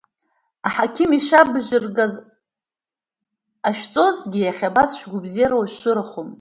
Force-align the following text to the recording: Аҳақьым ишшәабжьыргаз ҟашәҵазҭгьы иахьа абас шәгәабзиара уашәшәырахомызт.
Аҳақьым 0.67 1.11
ишшәабжьыргаз 1.17 2.13
ҟашәҵазҭгьы 3.61 4.39
иахьа 4.41 4.69
абас 4.71 4.89
шәгәабзиара 4.99 5.55
уашәшәырахомызт. 5.57 6.29